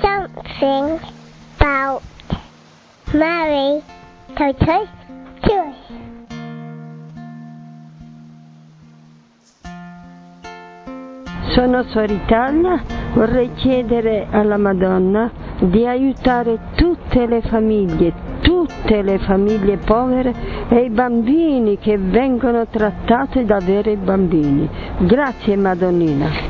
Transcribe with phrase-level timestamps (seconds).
[0.00, 0.98] something
[1.58, 2.02] about
[3.12, 3.82] Mary
[4.36, 4.88] Tortoise
[5.42, 5.76] Jewish.
[11.52, 12.82] Sono Suor Italia,
[13.12, 20.32] vorrei chiedere alla Madonna di aiutare tutte le famiglie, tutte le famiglie povere
[20.68, 24.68] e i bambini che vengono trattati da veri bambini.
[25.00, 26.49] Grazie Madonnina.